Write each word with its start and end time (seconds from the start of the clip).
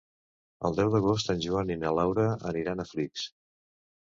El 0.69 0.77
deu 0.77 0.89
d'agost 0.95 1.29
en 1.35 1.43
Joan 1.47 1.73
i 1.73 1.77
na 1.83 1.91
Laura 1.99 2.25
aniran 2.53 2.85
a 2.85 2.87
Flix. 2.95 3.29